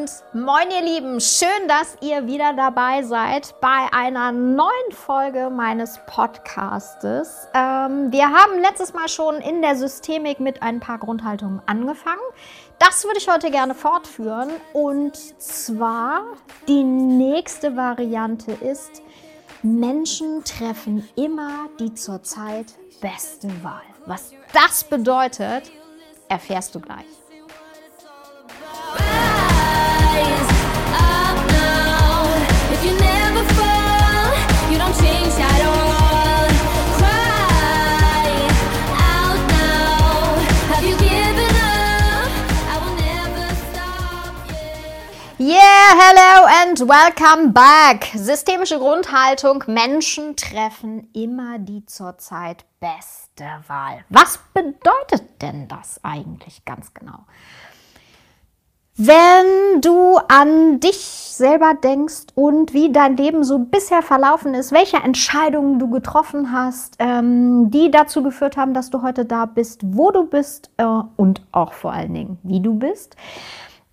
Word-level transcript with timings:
und 0.00 0.10
moin 0.32 0.70
ihr 0.70 0.82
Lieben, 0.82 1.20
schön, 1.20 1.68
dass 1.68 1.96
ihr 2.00 2.26
wieder 2.26 2.54
dabei 2.54 3.02
seid 3.02 3.54
bei 3.60 3.86
einer 3.92 4.32
neuen 4.32 4.92
Folge 4.92 5.50
meines 5.50 6.00
Podcastes. 6.06 7.48
Ähm, 7.52 8.10
wir 8.10 8.30
haben 8.30 8.60
letztes 8.62 8.94
Mal 8.94 9.08
schon 9.08 9.36
in 9.42 9.60
der 9.60 9.76
Systemik 9.76 10.40
mit 10.40 10.62
ein 10.62 10.80
paar 10.80 10.98
Grundhaltungen 10.98 11.60
angefangen. 11.66 12.22
Das 12.78 13.04
würde 13.04 13.18
ich 13.18 13.28
heute 13.28 13.50
gerne 13.50 13.74
fortführen 13.74 14.50
und 14.72 15.16
zwar 15.38 16.22
die 16.66 16.82
nächste 16.82 17.76
Variante 17.76 18.52
ist, 18.52 19.02
Menschen 19.62 20.44
treffen 20.44 21.06
immer 21.16 21.68
die 21.78 21.92
zurzeit 21.92 22.66
beste 23.02 23.48
Wahl. 23.62 23.82
Was 24.06 24.32
das 24.54 24.84
bedeutet, 24.84 25.70
erfährst 26.28 26.74
du 26.74 26.80
gleich. 26.80 27.19
And 46.70 46.88
welcome 46.88 47.52
back. 47.52 48.12
Systemische 48.14 48.78
Grundhaltung. 48.78 49.64
Menschen 49.66 50.36
treffen 50.36 51.08
immer 51.12 51.58
die 51.58 51.84
zurzeit 51.86 52.64
beste 52.78 53.44
Wahl. 53.66 54.04
Was 54.08 54.38
bedeutet 54.54 55.42
denn 55.42 55.66
das 55.66 55.98
eigentlich 56.04 56.64
ganz 56.64 56.94
genau? 56.94 57.24
Wenn 58.96 59.80
du 59.80 60.18
an 60.28 60.78
dich 60.78 60.98
selber 60.98 61.74
denkst 61.74 62.26
und 62.34 62.72
wie 62.72 62.92
dein 62.92 63.16
Leben 63.16 63.42
so 63.42 63.58
bisher 63.58 64.02
verlaufen 64.02 64.54
ist, 64.54 64.70
welche 64.70 64.98
Entscheidungen 64.98 65.78
du 65.80 65.90
getroffen 65.90 66.52
hast, 66.52 66.96
ähm, 67.00 67.70
die 67.70 67.90
dazu 67.90 68.22
geführt 68.22 68.56
haben, 68.56 68.74
dass 68.74 68.90
du 68.90 69.02
heute 69.02 69.24
da 69.24 69.46
bist, 69.46 69.80
wo 69.82 70.12
du 70.12 70.26
bist 70.26 70.70
äh, 70.76 70.84
und 71.16 71.42
auch 71.50 71.72
vor 71.72 71.92
allen 71.92 72.14
Dingen, 72.14 72.38
wie 72.42 72.60
du 72.60 72.74
bist, 72.74 73.16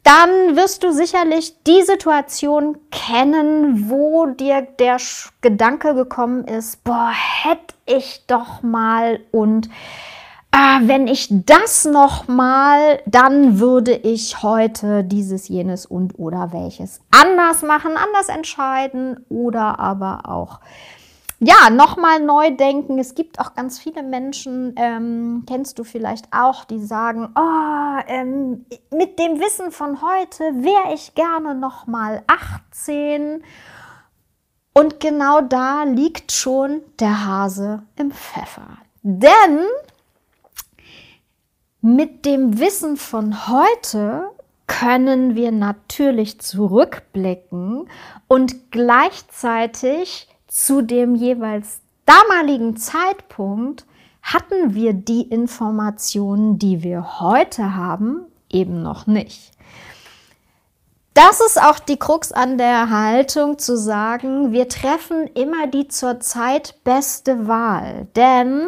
dann 0.07 0.55
wirst 0.55 0.85
du 0.85 0.93
sicherlich 0.93 1.61
die 1.63 1.81
Situation 1.81 2.77
kennen, 2.91 3.89
wo 3.89 4.27
dir 4.27 4.61
der 4.61 4.99
Gedanke 5.41 5.95
gekommen 5.95 6.45
ist, 6.45 6.81
boah, 6.85 7.11
hätte 7.11 7.75
ich 7.85 8.23
doch 8.25 8.61
mal 8.61 9.19
und 9.31 9.67
äh, 10.53 10.79
wenn 10.87 11.09
ich 11.09 11.27
das 11.29 11.83
noch 11.83 12.29
mal, 12.29 13.01
dann 13.05 13.59
würde 13.59 13.91
ich 13.91 14.41
heute 14.41 15.03
dieses, 15.03 15.49
jenes 15.49 15.85
und 15.85 16.17
oder 16.17 16.53
welches 16.53 17.01
anders 17.11 17.61
machen, 17.63 17.91
anders 17.97 18.29
entscheiden 18.29 19.25
oder 19.27 19.77
aber 19.77 20.21
auch 20.29 20.61
ja, 21.39 21.69
nochmal 21.69 22.19
neu 22.19 22.51
denken. 22.51 22.97
Es 22.97 23.13
gibt 23.13 23.39
auch 23.39 23.53
ganz 23.53 23.77
viele 23.77 24.01
Menschen, 24.01 24.73
ähm, 24.75 25.43
kennst 25.47 25.77
du 25.77 25.83
vielleicht 25.83 26.25
auch, 26.31 26.65
die 26.65 26.79
sagen, 26.79 27.29
oh, 27.35 28.01
ähm, 28.07 28.65
mit 28.91 29.19
dem 29.19 29.39
Wissen 29.39 29.71
von 29.71 30.01
heute 30.01 30.43
wäre 30.63 30.93
ich 30.93 31.13
gerne 31.13 31.53
nochmal 31.53 32.23
18. 32.25 33.43
Und 34.73 34.99
genau 34.99 35.41
da 35.41 35.83
liegt 35.83 36.31
schon 36.31 36.81
der 36.99 37.25
Hase 37.25 37.83
im 37.95 38.11
Pfeffer. 38.11 38.77
Denn 39.03 39.59
mit 41.81 42.25
dem 42.25 42.59
Wissen 42.59 42.97
von 42.97 43.47
heute 43.47 44.31
können 44.65 45.35
wir 45.35 45.51
natürlich 45.51 46.41
zurückblicken 46.41 47.87
und 48.27 48.71
gleichzeitig 48.71 50.27
zu 50.47 50.81
dem 50.81 51.15
jeweils 51.15 51.81
damaligen 52.05 52.77
Zeitpunkt 52.77 53.85
hatten 54.21 54.73
wir 54.73 54.93
die 54.93 55.21
Informationen, 55.21 56.59
die 56.59 56.83
wir 56.83 57.19
heute 57.19 57.75
haben, 57.75 58.25
eben 58.49 58.81
noch 58.81 59.07
nicht. 59.07 59.51
Das 61.13 61.41
ist 61.41 61.59
auch 61.59 61.79
die 61.79 61.97
Krux 61.97 62.31
an 62.31 62.57
der 62.57 62.89
Haltung 62.91 63.57
zu 63.57 63.75
sagen, 63.75 64.51
wir 64.51 64.69
treffen 64.69 65.27
immer 65.33 65.65
die 65.65 65.87
zurzeit 65.87 66.75
beste 66.83 67.47
Wahl. 67.47 68.07
Denn 68.15 68.67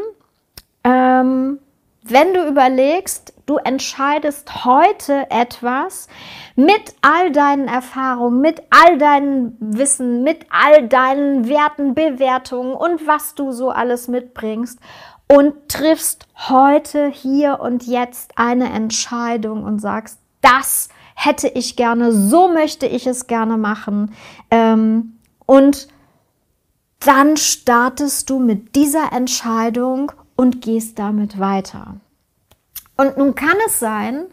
ähm, 0.84 1.60
wenn 2.04 2.34
du 2.34 2.48
überlegst, 2.48 3.34
du 3.46 3.58
entscheidest 3.58 4.64
heute 4.64 5.30
etwas 5.30 6.08
mit 6.56 6.96
all 7.02 7.32
deinen 7.32 7.68
Erfahrungen, 7.68 8.42
mit 8.42 8.62
all 8.70 8.98
deinem 8.98 9.58
Wissen, 9.60 10.24
mit 10.24 10.46
all 10.50 10.88
deinen 10.88 11.48
Werten, 11.48 11.94
Bewertungen 11.94 12.74
und 12.74 13.06
was 13.06 13.36
du 13.36 13.52
so 13.52 13.70
alles 13.70 14.08
mitbringst 14.08 14.80
und 15.28 15.70
triffst 15.70 16.28
heute, 16.36 17.08
hier 17.08 17.60
und 17.60 17.86
jetzt 17.86 18.38
eine 18.38 18.72
Entscheidung 18.72 19.64
und 19.64 19.80
sagst, 19.80 20.20
das 20.42 20.90
hätte 21.16 21.50
ich 21.50 21.76
gerne, 21.76 22.12
so 22.12 22.48
möchte 22.48 22.88
ich 22.88 23.06
es 23.06 23.28
gerne 23.28 23.58
machen. 23.58 24.14
Ähm, 24.50 25.20
und 25.46 25.90
dann 27.00 27.38
startest 27.38 28.30
du 28.30 28.40
mit 28.40 28.76
dieser 28.76 29.12
Entscheidung 29.12 30.12
und 30.40 30.62
gehst 30.62 30.98
damit 31.00 31.38
weiter. 31.38 31.98
Und 32.96 33.18
nun 33.18 33.36
kann 33.36 33.58
es 33.68 33.78
sein, 33.78 34.28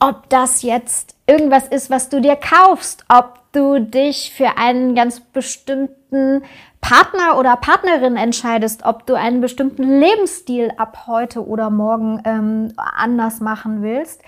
ob 0.00 0.30
das 0.30 0.62
jetzt 0.62 1.16
irgendwas 1.26 1.68
ist, 1.68 1.90
was 1.90 2.08
du 2.08 2.22
dir 2.22 2.34
kaufst, 2.34 3.04
ob 3.10 3.40
du 3.52 3.78
dich 3.78 4.32
für 4.34 4.56
einen 4.56 4.94
ganz 4.94 5.20
bestimmten 5.20 6.44
Partner 6.80 7.38
oder 7.38 7.56
Partnerin 7.56 8.16
entscheidest, 8.16 8.86
ob 8.86 9.04
du 9.04 9.18
einen 9.18 9.42
bestimmten 9.42 9.82
Lebensstil 10.00 10.72
ab 10.78 11.04
heute 11.06 11.46
oder 11.46 11.68
morgen 11.68 12.22
ähm, 12.24 12.72
anders 12.78 13.40
machen 13.40 13.82
willst. 13.82 14.22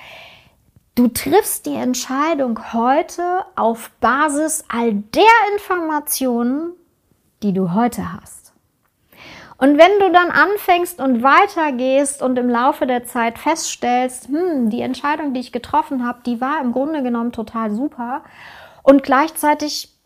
Du 0.96 1.08
triffst 1.08 1.64
die 1.64 1.76
Entscheidung 1.76 2.74
heute 2.74 3.22
auf 3.54 3.90
Basis 4.00 4.66
all 4.68 4.92
der 4.92 5.24
Informationen, 5.54 6.72
die 7.42 7.54
du 7.54 7.72
heute 7.72 8.12
hast. 8.12 8.45
Und 9.58 9.78
wenn 9.78 9.98
du 10.00 10.12
dann 10.12 10.30
anfängst 10.30 11.00
und 11.00 11.22
weitergehst 11.22 12.22
und 12.22 12.38
im 12.38 12.50
Laufe 12.50 12.86
der 12.86 13.04
Zeit 13.04 13.38
feststellst, 13.38 14.28
hm, 14.28 14.68
die 14.68 14.82
Entscheidung, 14.82 15.32
die 15.32 15.40
ich 15.40 15.52
getroffen 15.52 16.06
habe, 16.06 16.18
die 16.26 16.40
war 16.40 16.60
im 16.60 16.72
Grunde 16.72 17.02
genommen 17.02 17.32
total 17.32 17.70
super 17.70 18.22
und 18.82 19.02
gleichzeitig 19.02 19.96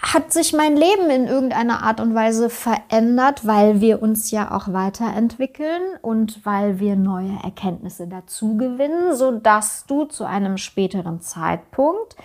hat 0.00 0.32
sich 0.32 0.52
mein 0.52 0.76
Leben 0.76 1.10
in 1.10 1.26
irgendeiner 1.26 1.82
Art 1.82 2.00
und 2.00 2.14
Weise 2.14 2.50
verändert, 2.50 3.46
weil 3.46 3.80
wir 3.80 4.00
uns 4.00 4.30
ja 4.30 4.54
auch 4.54 4.72
weiterentwickeln 4.72 5.82
und 6.02 6.44
weil 6.46 6.78
wir 6.78 6.94
neue 6.94 7.36
Erkenntnisse 7.42 8.06
dazu 8.06 8.56
gewinnen, 8.56 9.16
so 9.16 9.32
dass 9.32 9.86
du 9.86 10.04
zu 10.04 10.24
einem 10.24 10.56
späteren 10.56 11.20
Zeitpunkt 11.20 12.16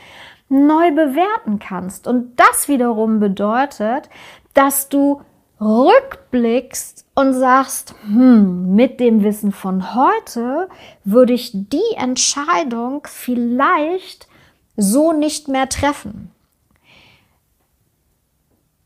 neu 0.50 0.92
bewerten 0.92 1.58
kannst. 1.58 2.08
Und 2.08 2.40
das 2.40 2.68
wiederum 2.68 3.20
bedeutet, 3.20 4.10
dass 4.54 4.90
du 4.90 5.22
rückblickst 5.60 7.06
und 7.16 7.34
sagst, 7.34 7.96
hm, 8.06 8.76
mit 8.76 9.00
dem 9.00 9.24
Wissen 9.24 9.52
von 9.52 9.96
heute 9.96 10.70
würde 11.04 11.34
ich 11.34 11.52
die 11.54 11.96
Entscheidung 11.96 13.08
vielleicht 13.08 14.28
so 14.76 15.14
nicht 15.14 15.48
mehr 15.48 15.70
treffen. 15.70 16.32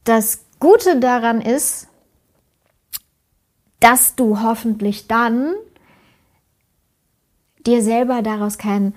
Das 0.03 0.45
Gute 0.59 1.00
daran 1.00 1.41
ist, 1.41 1.88
dass 3.79 4.16
du 4.16 4.41
hoffentlich 4.41 5.07
dann 5.07 5.53
dir 7.66 7.84
selber 7.84 8.22
daraus 8.22 8.57
keinen 8.57 8.95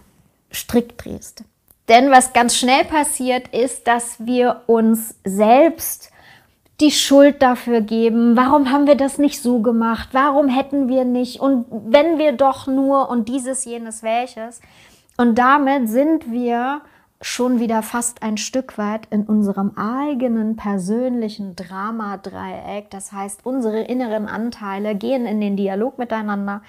Strick 0.50 0.96
drehst. 0.96 1.44
Denn 1.88 2.10
was 2.10 2.32
ganz 2.32 2.56
schnell 2.56 2.84
passiert, 2.84 3.48
ist, 3.48 3.86
dass 3.86 4.24
wir 4.24 4.62
uns 4.66 5.16
selbst 5.24 6.12
die 6.80 6.90
Schuld 6.90 7.42
dafür 7.42 7.80
geben. 7.80 8.36
Warum 8.36 8.70
haben 8.70 8.86
wir 8.86 8.96
das 8.96 9.18
nicht 9.18 9.42
so 9.42 9.60
gemacht? 9.60 10.10
Warum 10.12 10.48
hätten 10.48 10.88
wir 10.88 11.04
nicht? 11.04 11.40
Und 11.40 11.66
wenn 11.70 12.18
wir 12.18 12.32
doch 12.32 12.66
nur 12.66 13.10
und 13.10 13.28
dieses, 13.28 13.64
jenes, 13.64 14.02
welches. 14.02 14.60
Und 15.16 15.38
damit 15.38 15.88
sind 15.88 16.32
wir 16.32 16.80
schon 17.22 17.60
wieder 17.60 17.82
fast 17.82 18.22
ein 18.22 18.38
Stück 18.38 18.78
weit 18.78 19.06
in 19.10 19.24
unserem 19.24 19.76
eigenen 19.76 20.56
persönlichen 20.56 21.54
Drama-Dreieck. 21.54 22.88
Das 22.90 23.12
heißt, 23.12 23.44
unsere 23.44 23.82
inneren 23.82 24.26
Anteile 24.26 24.94
gehen 24.94 25.26
in 25.26 25.40
den 25.40 25.56
Dialog 25.56 25.98
miteinander. 25.98 26.62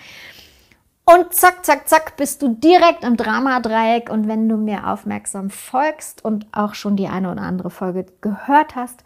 Und 1.05 1.33
zack, 1.33 1.65
zack, 1.65 1.87
zack, 1.87 2.17
bist 2.17 2.41
du 2.41 2.49
direkt 2.49 3.05
im 3.05 3.15
Drama-Dreieck. 3.15 4.09
Und 4.09 4.27
wenn 4.27 4.49
du 4.49 4.57
mir 4.57 4.87
aufmerksam 4.87 5.49
folgst 5.49 6.23
und 6.25 6.45
auch 6.51 6.73
schon 6.73 6.97
die 6.97 7.07
eine 7.07 7.31
oder 7.31 7.43
andere 7.43 7.69
Folge 7.69 8.05
gehört 8.19 8.75
hast, 8.75 9.05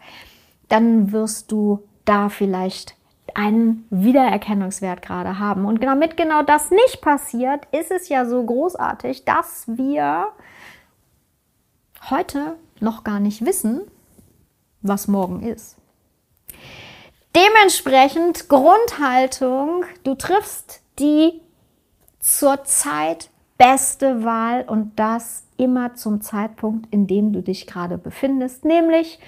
dann 0.68 1.12
wirst 1.12 1.52
du 1.52 1.82
da 2.04 2.28
vielleicht 2.28 2.96
einen 3.34 3.86
Wiedererkennungswert 3.90 5.02
gerade 5.02 5.38
haben. 5.38 5.66
Und 5.66 5.82
damit 5.82 6.16
genau 6.16 6.42
das 6.42 6.70
nicht 6.70 7.00
passiert, 7.00 7.66
ist 7.72 7.90
es 7.90 8.08
ja 8.08 8.24
so 8.24 8.42
großartig, 8.44 9.24
dass 9.24 9.64
wir 9.66 10.28
heute 12.08 12.56
noch 12.80 13.04
gar 13.04 13.20
nicht 13.20 13.44
wissen, 13.44 13.82
was 14.82 15.08
morgen 15.08 15.42
ist. 15.42 15.76
Dementsprechend 17.34 18.48
Grundhaltung, 18.48 19.84
du 20.04 20.14
triffst 20.14 20.80
die 20.98 21.42
zurzeit 22.18 23.30
beste 23.58 24.24
Wahl 24.24 24.64
und 24.66 24.98
das 24.98 25.44
immer 25.56 25.94
zum 25.94 26.20
Zeitpunkt, 26.20 26.92
in 26.92 27.06
dem 27.06 27.32
du 27.32 27.42
dich 27.42 27.66
gerade 27.66 27.98
befindest, 27.98 28.64
nämlich 28.64 29.18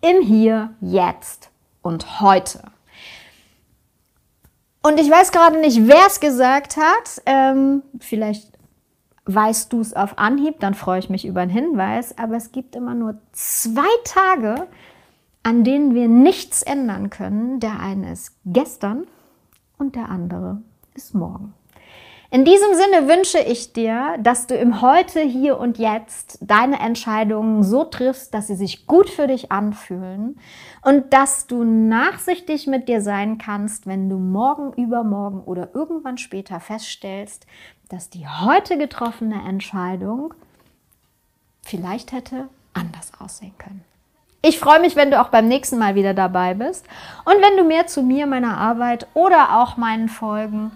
im 0.00 0.22
Hier, 0.22 0.74
Jetzt 0.80 1.50
und 1.82 2.20
Heute. 2.20 2.62
Und 4.82 4.98
ich 4.98 5.10
weiß 5.10 5.32
gerade 5.32 5.58
nicht, 5.60 5.86
wer 5.86 6.06
es 6.06 6.20
gesagt 6.20 6.76
hat. 6.76 7.22
Ähm, 7.26 7.82
vielleicht 8.00 8.52
weißt 9.26 9.72
du 9.72 9.80
es 9.80 9.94
auf 9.94 10.16
Anhieb, 10.18 10.60
dann 10.60 10.74
freue 10.74 10.98
ich 10.98 11.10
mich 11.10 11.26
über 11.26 11.42
einen 11.42 11.50
Hinweis. 11.50 12.16
Aber 12.16 12.36
es 12.36 12.52
gibt 12.52 12.74
immer 12.74 12.94
nur 12.94 13.18
zwei 13.32 13.88
Tage, 14.04 14.66
an 15.42 15.64
denen 15.64 15.94
wir 15.94 16.08
nichts 16.08 16.62
ändern 16.62 17.10
können. 17.10 17.60
Der 17.60 17.80
eine 17.80 18.12
ist 18.12 18.32
gestern 18.44 19.06
und 19.78 19.94
der 19.94 20.08
andere 20.08 20.62
ist 20.94 21.14
morgen. 21.14 21.54
In 22.30 22.44
diesem 22.44 22.74
Sinne 22.74 23.08
wünsche 23.08 23.38
ich 23.38 23.72
dir, 23.72 24.16
dass 24.18 24.46
du 24.46 24.54
im 24.54 24.82
Heute, 24.82 25.20
hier 25.20 25.58
und 25.58 25.78
jetzt 25.78 26.38
deine 26.42 26.78
Entscheidungen 26.78 27.62
so 27.62 27.84
triffst, 27.84 28.34
dass 28.34 28.48
sie 28.48 28.54
sich 28.54 28.86
gut 28.86 29.08
für 29.08 29.26
dich 29.26 29.50
anfühlen 29.50 30.38
und 30.82 31.14
dass 31.14 31.46
du 31.46 31.64
nachsichtig 31.64 32.66
mit 32.66 32.86
dir 32.86 33.00
sein 33.00 33.38
kannst, 33.38 33.86
wenn 33.86 34.10
du 34.10 34.18
morgen, 34.18 34.74
übermorgen 34.74 35.40
oder 35.40 35.70
irgendwann 35.72 36.18
später 36.18 36.60
feststellst, 36.60 37.46
dass 37.88 38.10
die 38.10 38.28
heute 38.28 38.76
getroffene 38.76 39.48
Entscheidung 39.48 40.34
vielleicht 41.62 42.12
hätte 42.12 42.50
anders 42.74 43.10
aussehen 43.18 43.54
können. 43.56 43.84
Ich 44.42 44.58
freue 44.58 44.80
mich, 44.80 44.96
wenn 44.96 45.10
du 45.10 45.18
auch 45.18 45.30
beim 45.30 45.48
nächsten 45.48 45.78
Mal 45.78 45.94
wieder 45.94 46.12
dabei 46.12 46.52
bist 46.52 46.86
und 47.24 47.36
wenn 47.40 47.56
du 47.56 47.64
mehr 47.64 47.86
zu 47.86 48.02
mir, 48.02 48.26
meiner 48.26 48.58
Arbeit 48.58 49.06
oder 49.14 49.62
auch 49.62 49.78
meinen 49.78 50.10
Folgen 50.10 50.72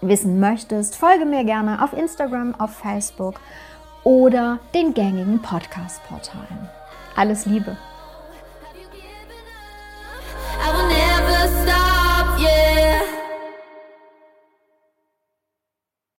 wissen 0.00 0.40
möchtest, 0.40 0.96
folge 0.96 1.24
mir 1.24 1.44
gerne 1.44 1.82
auf 1.82 1.92
Instagram, 1.92 2.54
auf 2.58 2.74
Facebook 2.76 3.40
oder 4.04 4.58
den 4.74 4.94
gängigen 4.94 5.40
Podcast-Portalen. 5.42 6.68
Alles 7.16 7.46
Liebe! 7.46 7.76